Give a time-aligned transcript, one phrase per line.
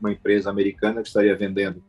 [0.00, 1.82] uma empresa americana que estaria vendendo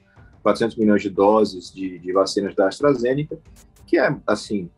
[0.43, 3.37] 400 milhões de doses de, de vacinas da AstraZeneca,
[3.85, 4.69] que é, assim,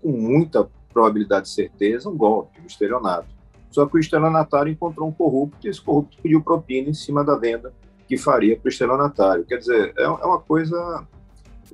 [0.00, 3.26] com muita probabilidade de certeza, um golpe, um estelionato.
[3.70, 7.36] Só que o estelionatário encontrou um corrupto e esse corrupto pediu propina em cima da
[7.36, 7.74] venda
[8.08, 9.44] que faria para o estelionatário.
[9.44, 11.06] Quer dizer, é, é uma coisa.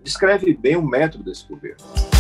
[0.03, 2.12] descreve bem o método desse governo.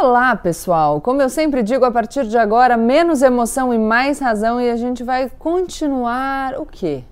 [0.00, 1.00] Olá, pessoal!
[1.00, 4.76] Como eu sempre digo, a partir de agora, menos emoção e mais razão, e a
[4.76, 7.02] gente vai continuar o quê?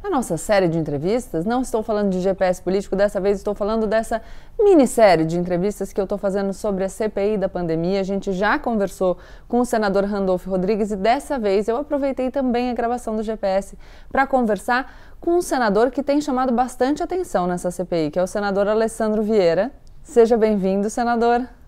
[0.00, 3.84] A nossa série de entrevistas, não estou falando de GPS político, dessa vez estou falando
[3.84, 4.22] dessa
[4.60, 7.98] minissérie de entrevistas que eu estou fazendo sobre a CPI da pandemia.
[7.98, 9.18] A gente já conversou
[9.48, 13.76] com o senador Randolfo Rodrigues e dessa vez eu aproveitei também a gravação do GPS
[14.08, 18.26] para conversar com um senador que tem chamado bastante atenção nessa CPI, que é o
[18.28, 19.72] senador Alessandro Vieira.
[20.04, 21.59] Seja bem-vindo, senador.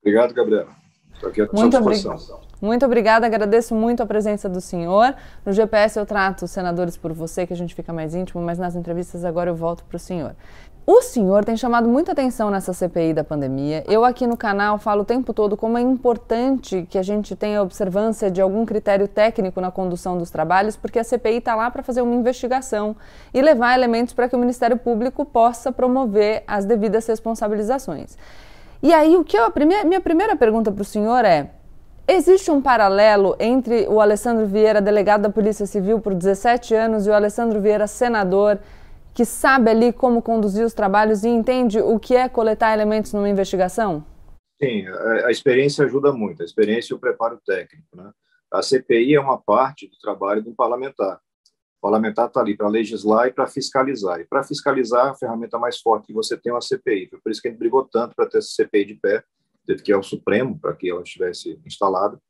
[0.00, 0.68] Obrigado, Gabriela.
[1.12, 2.40] Estou aqui à Muito disposição.
[2.62, 5.14] Muito obrigada, agradeço muito a presença do senhor.
[5.44, 8.58] No GPS eu trato os senadores por você, que a gente fica mais íntimo, mas
[8.58, 10.34] nas entrevistas agora eu volto para o senhor.
[10.86, 13.84] O senhor tem chamado muita atenção nessa CPI da pandemia.
[13.86, 17.62] Eu aqui no canal falo o tempo todo como é importante que a gente tenha
[17.62, 21.82] observância de algum critério técnico na condução dos trabalhos, porque a CPI está lá para
[21.82, 22.96] fazer uma investigação
[23.32, 28.16] e levar elementos para que o Ministério Público possa promover as devidas responsabilizações.
[28.82, 31.50] E aí, o que eu, a primeira, minha primeira pergunta para o senhor é:
[32.08, 37.10] Existe um paralelo entre o Alessandro Vieira, delegado da Polícia Civil por 17 anos, e
[37.10, 38.58] o Alessandro Vieira, senador,
[39.14, 43.28] que sabe ali como conduzir os trabalhos e entende o que é coletar elementos numa
[43.28, 44.04] investigação?
[44.60, 44.86] Sim,
[45.24, 47.86] a, experiência ajuda muito, a experiência e o preparo técnico.
[47.94, 48.10] Né?
[48.52, 51.20] A CPI é uma parte do trabalho de um parlamentar.
[51.80, 54.20] O parlamentar está ali para legislar e para fiscalizar.
[54.20, 57.08] E para fiscalizar, a ferramenta mais forte que você tem é uma CPI.
[57.08, 59.24] Foi por isso que a gente brigou tanto para ter essa CPI de pé,
[59.66, 62.20] teve que ir ao Supremo para que ela estivesse instalada,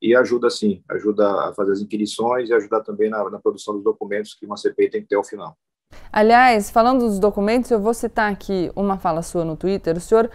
[0.00, 3.82] e ajuda, sim, ajuda a fazer as inquirições e ajuda também na, na produção dos
[3.82, 5.56] documentos que uma CPI tem que ter ao final.
[6.12, 9.96] Aliás, falando dos documentos, eu vou citar aqui uma fala sua no Twitter.
[9.96, 10.30] O senhor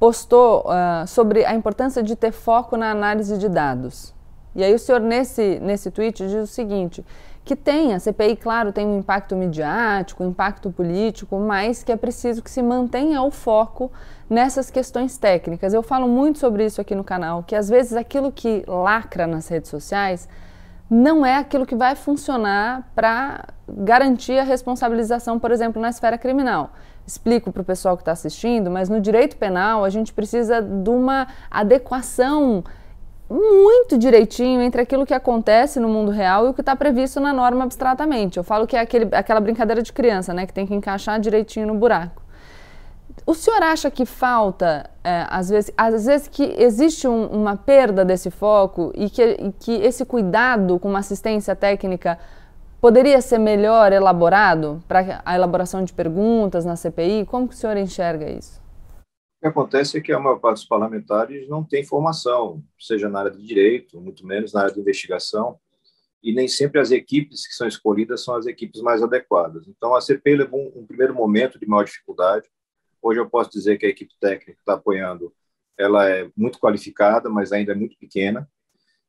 [0.00, 4.14] postou uh, sobre a importância de ter foco na análise de dados.
[4.54, 7.04] E aí o senhor, nesse, nesse tweet, diz o seguinte,
[7.46, 11.96] que tem, a CPI, claro, tem um impacto midiático, um impacto político, mas que é
[11.96, 13.90] preciso que se mantenha o foco
[14.28, 15.72] nessas questões técnicas.
[15.72, 19.46] Eu falo muito sobre isso aqui no canal, que às vezes aquilo que lacra nas
[19.46, 20.28] redes sociais
[20.90, 26.72] não é aquilo que vai funcionar para garantir a responsabilização, por exemplo, na esfera criminal.
[27.06, 30.90] Explico para o pessoal que está assistindo, mas no direito penal a gente precisa de
[30.90, 32.64] uma adequação
[33.28, 37.32] muito direitinho entre aquilo que acontece no mundo real e o que está previsto na
[37.32, 38.36] norma abstratamente.
[38.36, 41.66] Eu falo que é aquele, aquela brincadeira de criança, né, que tem que encaixar direitinho
[41.66, 42.22] no buraco.
[43.26, 48.04] O senhor acha que falta, é, às, vezes, às vezes, que existe um, uma perda
[48.04, 52.18] desse foco e que, e que esse cuidado com uma assistência técnica
[52.80, 57.24] poderia ser melhor elaborado para a elaboração de perguntas na CPI?
[57.24, 58.65] Como que o senhor enxerga isso?
[59.36, 63.20] O que acontece é que a maior parte dos parlamentares não tem formação, seja na
[63.20, 65.58] área de direito, muito menos na área de investigação,
[66.22, 69.68] e nem sempre as equipes que são escolhidas são as equipes mais adequadas.
[69.68, 72.48] Então, a CPI levou um, um primeiro momento de maior dificuldade,
[73.06, 75.32] Hoje eu posso dizer que a equipe técnica que está apoiando,
[75.78, 78.50] ela é muito qualificada, mas ainda é muito pequena,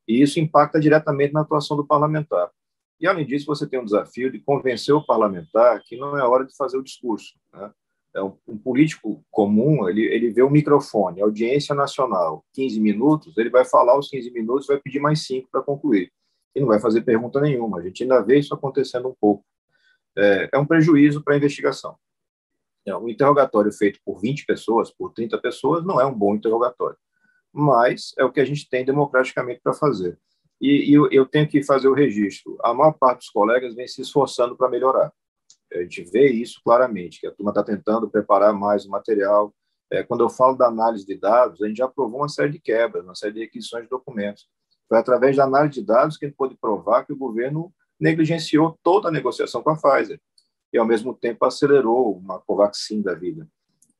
[0.08, 2.52] e isso impacta diretamente na atuação do parlamentar.
[3.00, 6.46] E, além disso, você tem um desafio de convencer o parlamentar que não é hora
[6.46, 7.40] de fazer o discurso.
[7.52, 7.72] Né?
[8.16, 13.64] É um, político comum, ele, ele vê o microfone, audiência nacional, 15 minutos, ele vai
[13.64, 16.12] falar os 15 minutos, vai pedir mais 5 para concluir.
[16.56, 17.78] E não vai fazer pergunta nenhuma.
[17.78, 19.46] A gente ainda vê isso acontecendo um pouco.
[20.18, 21.96] É, é um prejuízo para a investigação.
[22.96, 26.98] Um interrogatório feito por 20 pessoas, por 30 pessoas, não é um bom interrogatório.
[27.52, 30.18] Mas é o que a gente tem democraticamente para fazer.
[30.62, 32.58] E, e eu, eu, tenho que fazer o registro.
[32.64, 35.12] A maior parte dos colegas vem se esforçando para melhorar.
[35.74, 39.54] A gente vê isso claramente, que a turma está tentando preparar mais o material.
[39.92, 42.60] É, quando eu falo da análise de dados, a gente já aprovou uma série de
[42.60, 44.48] quebras, uma série de requisições de documentos.
[44.88, 48.78] Foi através da análise de dados que a gente pôde provar que o governo negligenciou
[48.82, 50.20] toda a negociação com a Pfizer
[50.72, 53.48] e, ao mesmo tempo, acelerou uma Covaxin da vida.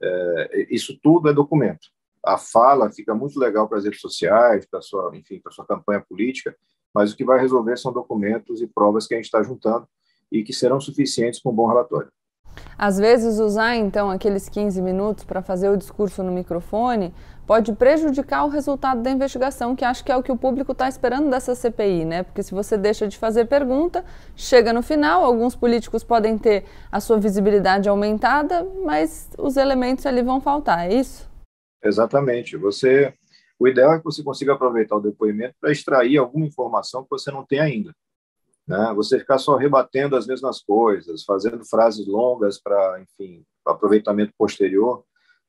[0.02, 1.88] É, isso tudo é documento.
[2.24, 6.04] A fala fica muito legal para as redes sociais, para sua, enfim, para sua campanha
[6.08, 6.56] política,
[6.94, 9.88] mas o que vai resolver são documentos e provas que a gente está juntando
[10.32, 12.10] e que serão suficientes para um bom relatório.
[12.78, 17.14] Às vezes, usar então aqueles 15 minutos para fazer o discurso no microfone
[17.46, 20.90] pode prejudicar o resultado da investigação, que acho que é o que o público está
[20.90, 22.24] esperando dessa CPI, né?
[22.24, 24.04] Porque se você deixa de fazer pergunta,
[24.36, 30.22] chega no final, alguns políticos podem ter a sua visibilidade aumentada, mas os elementos ali
[30.22, 31.30] vão faltar, é isso?
[31.84, 32.58] Exatamente.
[32.58, 33.14] Você,
[33.60, 37.32] O ideal é que você consiga aproveitar o depoimento para extrair alguma informação que você
[37.32, 37.92] não tem ainda.
[38.68, 38.94] Né?
[38.96, 45.04] Você ficar só rebatendo as mesmas coisas, fazendo frases longas para, enfim, aproveitamento posterior,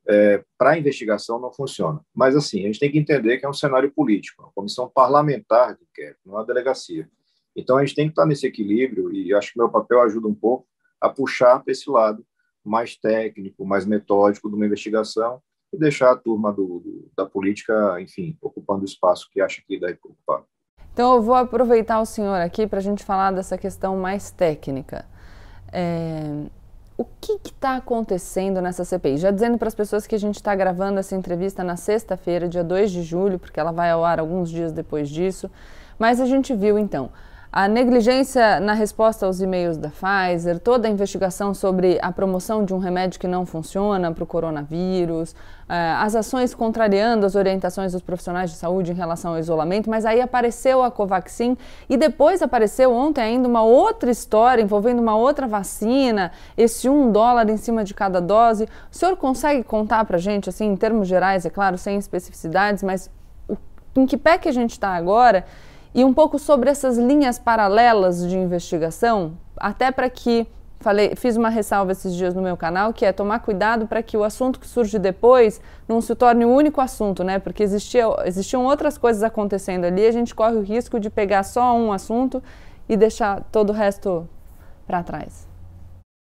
[0.09, 2.01] é, para investigação não funciona.
[2.15, 5.77] Mas, assim, a gente tem que entender que é um cenário político, uma comissão parlamentar
[5.77, 7.09] de inquérito, não é uma delegacia.
[7.55, 10.35] Então, a gente tem que estar nesse equilíbrio, e acho que meu papel ajuda um
[10.35, 10.67] pouco
[11.01, 12.25] a puxar para esse lado
[12.65, 15.43] mais técnico, mais metódico de uma investigação
[15.73, 19.79] e deixar a turma do, do, da política, enfim, ocupando o espaço que acha que
[19.79, 20.45] deve ocupar.
[20.99, 25.05] Então, eu vou aproveitar o senhor aqui para a gente falar dessa questão mais técnica.
[25.73, 26.43] É,
[26.97, 29.19] o que está acontecendo nessa CPI?
[29.19, 32.65] Já dizendo para as pessoas que a gente está gravando essa entrevista na sexta-feira, dia
[32.65, 35.49] 2 de julho, porque ela vai ao ar alguns dias depois disso.
[36.01, 37.11] Mas a gente viu então
[37.51, 42.75] a negligência na resposta aos e-mails da Pfizer, toda a investigação sobre a promoção de
[42.75, 45.35] um remédio que não funciona para o coronavírus,
[45.67, 50.05] eh, as ações contrariando as orientações dos profissionais de saúde em relação ao isolamento, mas
[50.05, 51.57] aí apareceu a Covaxin
[51.89, 57.49] e depois apareceu ontem ainda uma outra história envolvendo uma outra vacina, esse um dólar
[57.49, 58.65] em cima de cada dose.
[58.93, 62.83] O senhor consegue contar para a gente, assim, em termos gerais, é claro, sem especificidades,
[62.83, 63.11] mas
[63.97, 65.47] em que pé que a gente está agora?
[65.99, 70.47] E um pouco sobre essas linhas paralelas de investigação, até para que
[70.79, 74.17] falei, fiz uma ressalva esses dias no meu canal, que é tomar cuidado para que
[74.17, 77.41] o assunto que surge depois não se torne o único assunto, né?
[77.41, 81.75] Porque existia, existiam outras coisas acontecendo ali, a gente corre o risco de pegar só
[81.77, 82.41] um assunto
[82.89, 84.29] e deixar todo o resto
[84.87, 85.49] para trás.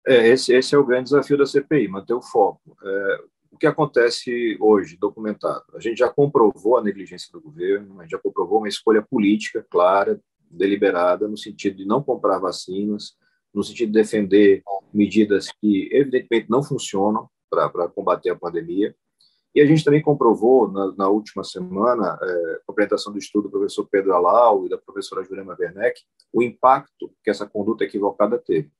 [0.06, 2.74] É, esse, esse é o grande desafio da CPI, manter o foco.
[2.82, 3.18] É,
[3.50, 5.64] o que acontece hoje, documentado?
[5.74, 9.66] A gente já comprovou a negligência do governo, a gente já comprovou uma escolha política
[9.68, 13.16] clara, deliberada, no sentido de não comprar vacinas,
[13.52, 14.62] no sentido de defender
[14.92, 18.94] medidas que, evidentemente, não funcionam para combater a pandemia.
[19.54, 23.50] E a gente também comprovou, na, na última semana, é, a apresentação do estudo do
[23.50, 26.00] professor Pedro Alau e da professora Juliana Werneck,
[26.32, 28.70] o impacto que essa conduta equivocada teve.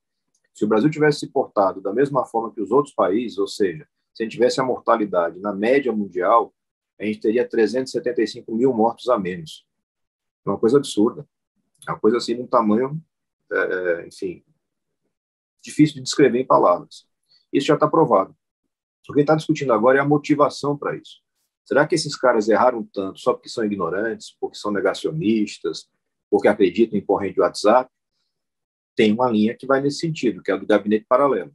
[0.55, 3.89] Se o Brasil tivesse se portado da mesma forma que os outros países, ou seja,
[4.19, 6.53] se a gente tivesse a mortalidade na média mundial,
[6.99, 9.65] a gente teria 375 mil mortos a menos.
[10.45, 11.25] É uma coisa absurda.
[11.87, 13.01] É uma coisa assim de um tamanho,
[13.53, 14.43] é, é, enfim,
[15.63, 17.07] difícil de descrever em palavras.
[17.53, 18.37] Isso já está provado.
[19.09, 21.23] O que está discutindo agora é a motivação para isso.
[21.65, 25.89] Será que esses caras erraram tanto só porque são ignorantes, porque são negacionistas,
[26.29, 27.89] porque acreditam em corrente de WhatsApp?
[28.97, 31.55] Tem uma linha que vai nesse sentido, que é a do gabinete paralelo.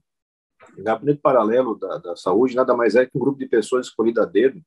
[0.78, 4.22] O gabinete paralelo da, da saúde nada mais é que um grupo de pessoas escolhido
[4.22, 4.62] a dedo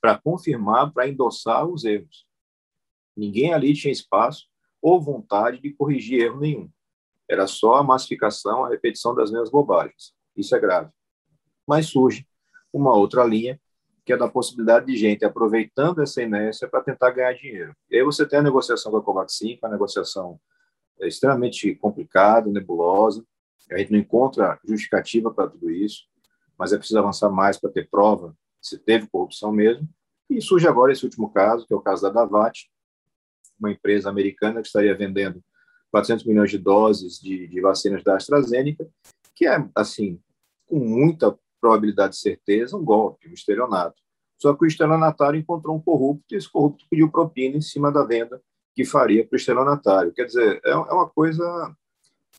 [0.00, 2.26] para confirmar, para endossar os erros.
[3.16, 4.46] Ninguém ali tinha espaço
[4.80, 6.70] ou vontade de corrigir erro nenhum.
[7.28, 10.14] Era só a massificação, a repetição das mesmas bobagens.
[10.36, 10.90] Isso é grave.
[11.66, 12.26] Mas surge
[12.72, 13.58] uma outra linha,
[14.04, 17.74] que é da possibilidade de gente aproveitando essa inércia para tentar ganhar dinheiro.
[17.90, 20.38] E aí você tem a negociação com a Covaxin, é a negociação
[21.00, 23.24] extremamente complicada, nebulosa,
[23.70, 26.04] a gente não encontra justificativa para tudo isso,
[26.58, 29.88] mas é preciso avançar mais para ter prova se teve corrupção mesmo.
[30.28, 32.66] E surge agora esse último caso, que é o caso da Davat,
[33.58, 35.42] uma empresa americana que estaria vendendo
[35.90, 38.88] 400 milhões de doses de, de vacinas da AstraZeneca,
[39.34, 40.20] que é, assim,
[40.66, 44.02] com muita probabilidade de certeza, um golpe, um estelionato.
[44.38, 48.04] Só que o estelionatário encontrou um corrupto e esse corrupto pediu propina em cima da
[48.04, 48.42] venda
[48.74, 50.12] que faria para o estelionatário.
[50.12, 51.74] Quer dizer, é, é uma coisa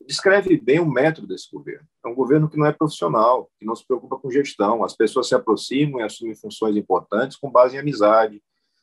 [0.04, 1.86] descreve bem o método desse governo.
[2.04, 4.84] É um governo que não é profissional, que não se preocupa com gestão.
[4.84, 8.42] As pessoas se aproximam e assumem funções importantes com base em amizade.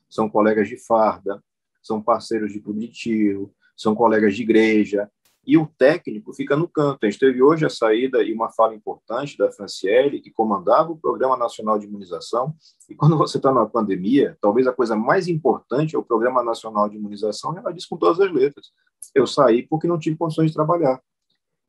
[0.10, 1.43] São colegas de farda,
[1.82, 5.10] são parceiros de clube de tiro, são colegas de igreja.
[5.46, 7.00] E o técnico fica no canto.
[7.04, 10.98] A gente teve hoje a saída e uma fala importante da Franciele, que comandava o
[10.98, 12.56] Programa Nacional de Imunização.
[12.90, 16.88] E quando você está na pandemia, talvez a coisa mais importante é o Programa Nacional
[16.88, 18.72] de Imunização, ela diz com todas as letras
[19.14, 21.02] eu saí porque não tive condições de trabalhar.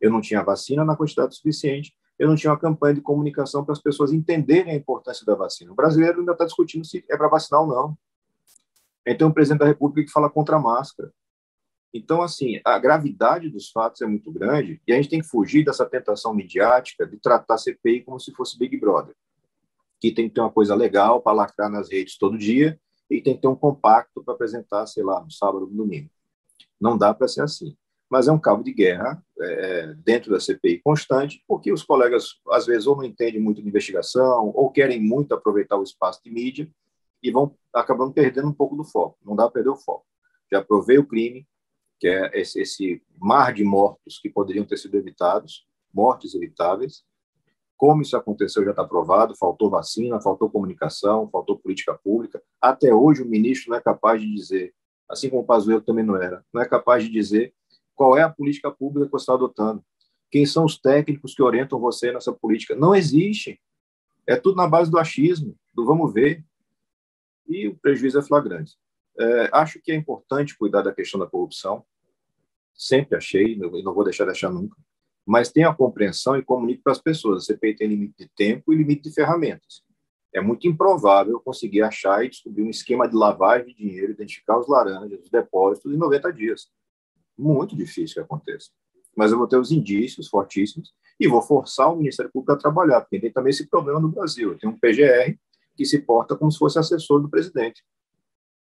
[0.00, 3.72] Eu não tinha vacina na quantidade suficiente, eu não tinha uma campanha de comunicação para
[3.72, 5.72] as pessoas entenderem a importância da vacina.
[5.72, 7.98] O brasileiro ainda está discutindo se é para vacinar ou não.
[9.06, 11.12] Então, o presidente da República que fala contra a máscara.
[11.94, 15.64] Então, assim, a gravidade dos fatos é muito grande e a gente tem que fugir
[15.64, 19.14] dessa tentação midiática de tratar a CPI como se fosse Big Brother,
[20.00, 23.36] que tem que ter uma coisa legal para lacrar nas redes todo dia e tem
[23.36, 26.10] que ter um compacto para apresentar, sei lá, no sábado ou no domingo.
[26.80, 27.76] Não dá para ser assim.
[28.10, 32.40] Mas é um cabo de guerra é, é, dentro da CPI constante, porque os colegas,
[32.50, 36.30] às vezes, ou não entendem muito de investigação, ou querem muito aproveitar o espaço de
[36.30, 36.68] mídia
[37.22, 39.16] e vão acabando perdendo um pouco do foco.
[39.24, 40.04] Não dá para perder o foco.
[40.52, 41.46] Já provei o crime,
[41.98, 47.04] que é esse, mar de mortos que poderiam ter sido evitados, mortes evitáveis,
[47.76, 52.42] Como isso aconteceu já está provado, faltou vacina, faltou comunicação, faltou política pública.
[52.60, 54.74] Até hoje o ministro não é capaz de dizer,
[55.08, 57.52] assim como o Pazuello também não era, não é capaz de dizer
[57.94, 59.84] qual é a política pública que você está adotando.
[60.30, 62.74] Quem são os técnicos que orientam você nessa política?
[62.74, 63.60] Não existe.
[64.26, 66.44] É tudo na base do achismo, do vamos ver.
[67.46, 68.76] E o prejuízo é flagrante.
[69.18, 71.84] É, acho que é importante cuidar da questão da corrupção.
[72.74, 74.76] Sempre achei, e não vou deixar de achar nunca
[75.26, 77.44] mas tenha compreensão e comunique para as pessoas.
[77.44, 79.82] A CPI tem limite de tempo e limite de ferramentas.
[80.32, 84.68] É muito improvável conseguir achar e descobrir um esquema de lavagem de dinheiro, identificar os
[84.68, 86.68] laranjas, os depósitos em 90 dias.
[87.38, 88.70] Muito difícil que aconteça.
[89.16, 93.00] Mas eu vou ter os indícios fortíssimos e vou forçar o Ministério Público a trabalhar,
[93.00, 94.58] porque tem também esse problema no Brasil.
[94.58, 95.38] Tem um PGR
[95.76, 97.84] que se porta como se fosse assessor do presidente,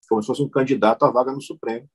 [0.08, 1.88] como se fosse um candidato à vaga no Supremo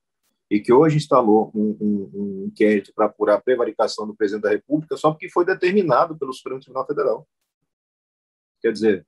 [0.50, 4.50] e que hoje instalou um, um, um inquérito para apurar a prevaricação do presidente da
[4.50, 7.28] República só porque foi determinado pelo Supremo Tribunal Federal.
[8.60, 9.06] Quer dizer,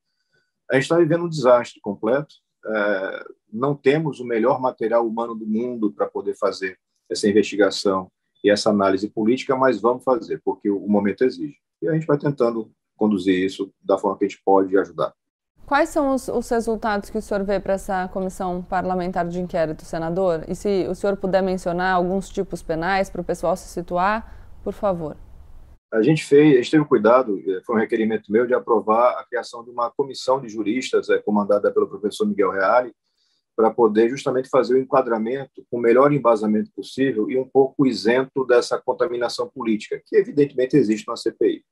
[0.70, 2.34] a gente está vivendo um desastre completo,
[2.66, 6.78] é, não temos o melhor material humano do mundo para poder fazer
[7.10, 8.10] essa investigação
[8.42, 11.58] e essa análise política, mas vamos fazer, porque o momento exige.
[11.82, 15.14] E a gente vai tentando conduzir isso da forma que a gente pode ajudar.
[15.66, 19.82] Quais são os, os, resultados que o senhor vê para essa comissão parlamentar de inquérito,
[19.82, 20.44] senador?
[20.46, 24.74] E se o senhor puder mencionar alguns tipos penais para o pessoal se situar, por
[24.74, 25.16] favor.
[25.90, 29.24] A gente fez, a gente teve cuidado, eh, foi um requerimento meu de aprovar a
[29.24, 32.92] criação de uma comissão de juristas, é, comandada pelo professor Miguel Reale,
[33.56, 38.44] para poder justamente fazer o enquadramento com o melhor embasamento possível e um pouco isento
[38.44, 41.64] dessa contaminação política, que evidentemente existe na CPI.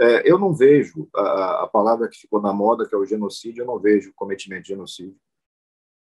[0.00, 3.62] É, eu não vejo a, a, palavra que ficou na moda, que é o genocídio,
[3.62, 5.16] eu não vejo cometimento de genocídio,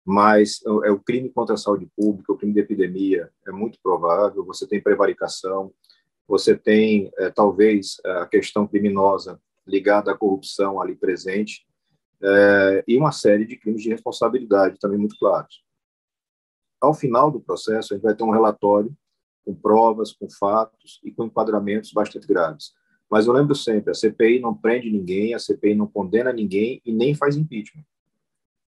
[0.04, 3.78] mas é, é o crime contra a saúde pública, o crime de epidemia, é muito
[3.82, 4.44] provável.
[4.44, 5.72] Você tem prevaricação,
[6.28, 11.66] você tem é, talvez a questão criminosa ligada à corrupção ali presente,
[12.22, 15.64] é, e uma série de crimes de responsabilidade também muito claros.
[16.80, 18.94] Ao final do processo, a gente vai ter um relatório
[19.44, 22.74] com provas, com fatos e com enquadramentos bastante graves.
[23.10, 26.92] Mas eu lembro sempre, a CPI não prende ninguém, a CPI não condena ninguém e
[26.92, 27.84] nem faz impeachment.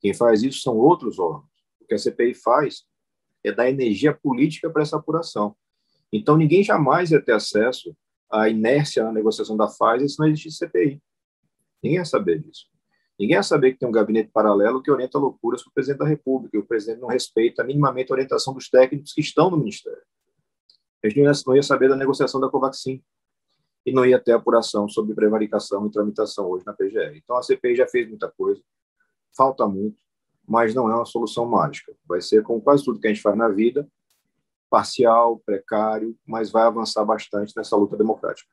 [0.01, 1.51] Quem faz isso são outros órgãos.
[1.81, 2.85] O que a CPI faz
[3.45, 5.55] é dar energia política para essa apuração.
[6.13, 7.97] Então, ninguém jamais ia ter acesso
[8.31, 11.03] à inércia na negociação da Pfizer se não existisse CPI.
[11.83, 12.67] Ninguém ia saber disso.
[13.19, 16.07] Ninguém ia saber que tem um gabinete paralelo que orienta loucuras para o presidente da
[16.07, 20.03] República, e o presidente não respeita minimamente a orientação dos técnicos que estão no Ministério.
[21.05, 23.03] A gente não ia saber da negociação da Covaxin
[23.85, 27.17] e não ia ter apuração sobre prevaricação e tramitação hoje na PGR.
[27.17, 28.61] Então, a CPI já fez muita coisa,
[29.37, 29.99] falta muito,
[30.47, 31.93] mas não é uma solução mágica.
[32.07, 33.89] Vai ser, como quase tudo que a gente faz na vida,
[34.71, 38.51] parcial, precário, mas vai avançar bastante nessa luta democrática.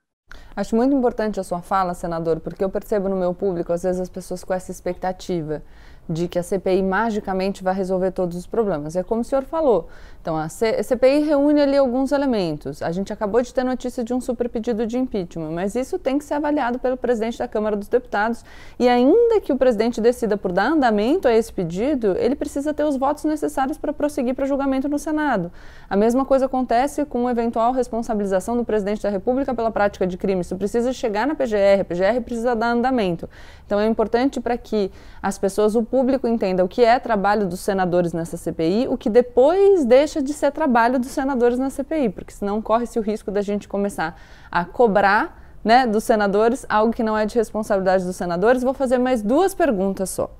[0.55, 3.99] Acho muito importante a sua fala, senador, porque eu percebo no meu público, às vezes,
[3.99, 5.63] as pessoas com essa expectativa
[6.09, 8.95] de que a CPI magicamente vai resolver todos os problemas.
[8.95, 9.87] É como o senhor falou.
[10.21, 12.83] Então, a, CPI reúne ali alguns elementos.
[12.83, 16.19] A gente acabou de ter notícia de um super pedido de impeachment, mas isso tem
[16.19, 18.45] que ser avaliado pelo presidente da Câmara dos Deputados.
[18.77, 22.83] E ainda que o presidente decida por dar andamento a esse pedido, ele precisa ter
[22.83, 25.51] os votos necessários para prosseguir para julgamento no Senado.
[25.89, 30.17] A mesma coisa acontece com a eventual responsabilização do presidente da República pela prática de
[30.17, 30.41] crime.
[30.41, 33.27] Isso precisa chegar na PGR, a PGR precisa dar andamento.
[33.65, 37.59] Então, é importante para que as pessoas, o público entenda o que é trabalho dos
[37.59, 42.31] senadores nessa CPI, o que depois deixa de ser trabalho dos senadores na CPI, porque
[42.31, 44.17] senão corre-se o risco da gente começar
[44.49, 48.63] a cobrar né, dos senadores algo que não é de responsabilidade dos senadores.
[48.63, 50.31] Vou fazer mais duas perguntas só.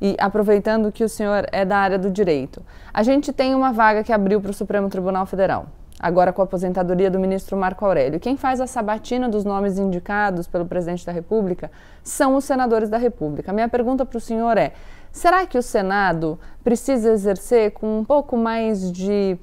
[0.00, 2.62] E aproveitando que o senhor é da área do direito,
[2.92, 5.66] a gente tem uma vaga que abriu para o Supremo Tribunal Federal
[6.06, 8.20] agora com a aposentadoria do ministro Marco Aurélio.
[8.20, 11.70] Quem faz a sabatina dos nomes indicados pelo presidente da República
[12.02, 13.52] são os senadores da República.
[13.52, 14.72] Minha pergunta para o senhor é:
[15.10, 19.36] será que o Senado precisa exercer com um pouco mais de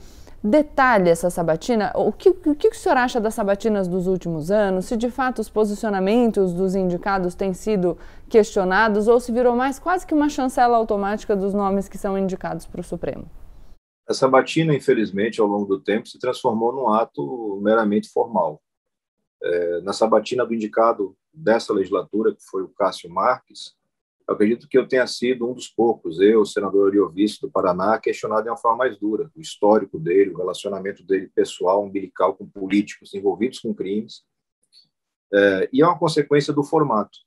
[0.44, 1.92] detalhe essa sabatina?
[1.96, 4.86] O que, o que o senhor acha das sabatinas dos últimos anos?
[4.86, 7.98] Se de fato os posicionamentos dos indicados têm sido
[8.30, 12.66] questionados ou se virou mais quase que uma chancela automática dos nomes que são indicados
[12.66, 13.26] para o Supremo?
[14.08, 18.62] A sabatina, infelizmente, ao longo do tempo, se transformou num ato meramente formal.
[19.42, 23.76] É, na sabatina do indicado dessa legislatura, que foi o Cássio Marques,
[24.28, 28.50] acredito que eu tenha sido um dos poucos, eu, senador Oriovice do Paraná, questionado de
[28.50, 33.60] uma forma mais dura, o histórico dele, o relacionamento dele pessoal, umbilical com políticos envolvidos
[33.60, 34.24] com crimes,
[35.34, 37.18] é, e é uma consequência do formato.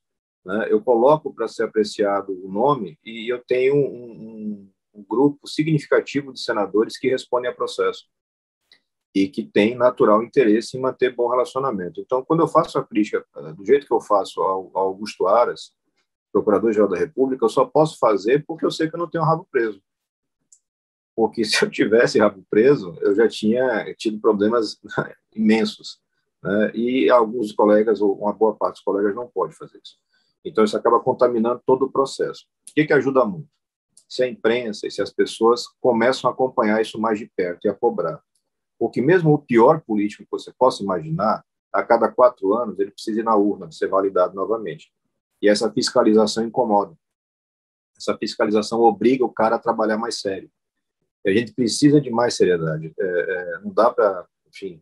[0.45, 0.69] Né?
[0.71, 6.33] Eu coloco para ser apreciado o nome e eu tenho um, um um grupo significativo
[6.33, 8.05] de senadores que respondem a processo.
[9.15, 12.03] e que tem natural interesse em manter bom relacionamento.
[12.03, 15.73] Então, quando eu faço a crítica eh, do jeito que eu faço ao, Augusto Aras,
[16.31, 19.49] Procurador-Geral da República, eu só posso fazer porque eu sei que eu não tenho rabo
[19.51, 19.81] preso.
[21.17, 24.79] Porque se eu tivesse rabo preso, eu já tinha tido problemas
[25.35, 25.99] imensos.
[26.43, 26.73] Né?
[26.75, 29.97] E alguns colegas, ou uma boa parte dos colegas, não pode fazer isso.
[30.45, 32.45] Então, isso acaba contaminando todo o processo.
[32.69, 33.56] O que, que ajuda muito?
[34.09, 37.69] Se a imprensa e se as pessoas começam a acompanhar isso mais de perto e
[37.69, 38.21] a cobrar.
[38.79, 43.21] Porque mesmo o pior político que você possa imaginar, a cada quatro anos ele precisa
[43.21, 44.93] ir na urna, ser validado novamente.
[45.43, 46.97] E essa fiscalização incomoda.
[47.97, 50.51] Essa fiscalização obriga o cara a trabalhar mais sério.
[51.25, 52.93] E a gente precisa de mais seriedade.
[52.99, 54.81] É, é, não dá para, enfim,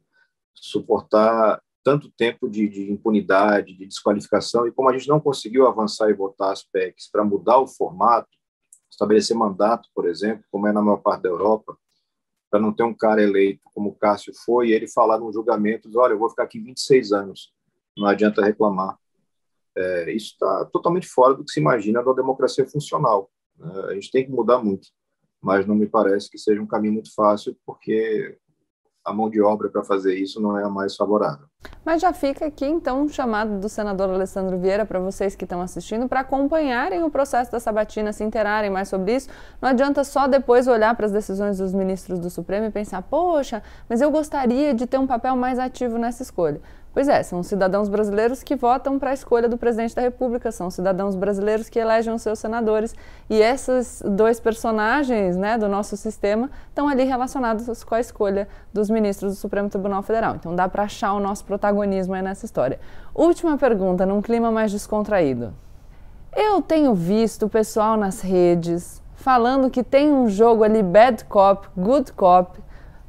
[0.54, 6.08] suportar tanto tempo de, de, impunidade, de desqualificação, e como a gente não conseguiu avançar
[6.08, 8.28] e votar as PECs para mudar o formato,
[8.94, 11.76] estabelecer mandato, por exemplo, como é na maior parte da Europa,
[12.50, 15.90] para não ter um cara eleito como o Cássio foi, e ele falar num julgamento,
[15.96, 17.52] olha, eu vou ficar aqui 26 anos,
[17.96, 18.96] não adianta reclamar.
[19.76, 23.28] É, isso está totalmente fora do que se imagina da democracia funcional.
[23.58, 23.72] Né?
[23.88, 24.88] A gente tem que mudar muito,
[25.40, 28.38] mas não me parece que seja um caminho muito fácil, porque
[29.04, 31.46] a mão de obra para fazer isso não é a mais favorável.
[31.84, 35.60] Mas já fica aqui então um chamado do senador Alessandro Vieira para vocês que estão
[35.60, 39.28] assistindo para acompanharem o processo da sabatina, se interarem mais sobre isso.
[39.60, 43.62] Não adianta só depois olhar para as decisões dos ministros do Supremo e pensar, poxa,
[43.88, 46.60] mas eu gostaria de ter um papel mais ativo nessa escolha.
[46.94, 50.70] Pois é, são cidadãos brasileiros que votam para a escolha do presidente da República, são
[50.70, 52.94] cidadãos brasileiros que elegem os seus senadores.
[53.28, 58.88] E esses dois personagens né, do nosso sistema estão ali relacionados com a escolha dos
[58.88, 60.36] ministros do Supremo Tribunal Federal.
[60.36, 62.78] Então dá para achar o nosso protagonismo aí nessa história.
[63.12, 65.52] Última pergunta, num clima mais descontraído.
[66.32, 71.66] Eu tenho visto o pessoal nas redes falando que tem um jogo ali bad cop,
[71.76, 72.56] good cop,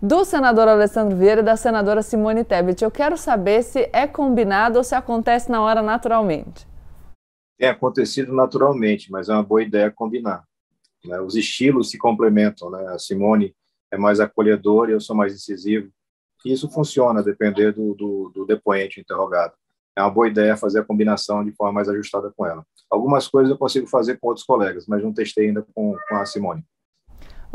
[0.02, 2.84] do senador Alessandro Vieira e da senadora Simone Tebet.
[2.84, 6.68] Eu quero saber se é combinado ou se acontece na hora naturalmente.
[7.58, 10.44] Tem acontecido naturalmente, mas é uma boa ideia combinar.
[11.04, 11.20] Né?
[11.22, 12.70] Os estilos se complementam.
[12.70, 12.86] Né?
[12.90, 13.56] A Simone
[13.92, 15.90] é mais acolhedora e eu sou mais incisivo.
[16.46, 19.54] E isso funciona, depender do, do, do depoente interrogado.
[19.98, 22.66] É uma boa ideia fazer a combinação de forma mais ajustada com ela.
[22.92, 26.26] Algumas coisas eu consigo fazer com outros colegas, mas não testei ainda com, com a
[26.26, 26.64] Simone.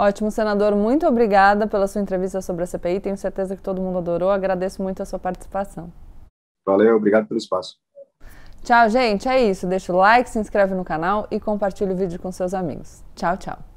[0.00, 0.74] Ótimo, senador.
[0.74, 3.00] Muito obrigada pela sua entrevista sobre a CPI.
[3.00, 4.30] Tenho certeza que todo mundo adorou.
[4.30, 5.92] Agradeço muito a sua participação.
[6.66, 7.76] Valeu, obrigado pelo espaço.
[8.64, 9.28] Tchau, gente.
[9.28, 9.66] É isso.
[9.66, 13.04] Deixa o like, se inscreve no canal e compartilha o vídeo com seus amigos.
[13.14, 13.69] Tchau, tchau.